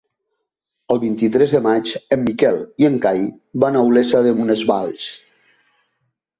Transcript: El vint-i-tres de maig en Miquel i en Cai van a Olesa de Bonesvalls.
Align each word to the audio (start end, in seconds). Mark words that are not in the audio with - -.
El 0.95 1.01
vint-i-tres 1.03 1.53
de 1.57 1.61
maig 1.65 1.91
en 2.17 2.23
Miquel 2.29 2.59
i 2.85 2.89
en 2.91 2.97
Cai 3.05 3.23
van 3.67 3.79
a 3.83 3.87
Olesa 3.93 4.25
de 4.31 4.35
Bonesvalls. 4.41 5.09